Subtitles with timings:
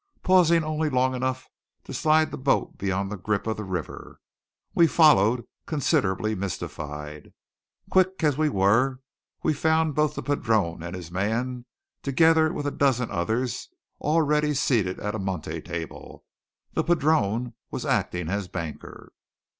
[0.23, 1.47] Pausing only long enough
[1.83, 4.19] to slide the boat beyond the grip of the river,
[4.73, 7.33] we followed, considerably mystified.
[7.91, 8.99] Quick as we were,
[9.43, 11.65] we found both the padrone and his man,
[12.01, 13.69] together with a dozen others,
[13.99, 16.25] already seated at a monte table.
[16.73, 19.13] The padrone was acting as banker!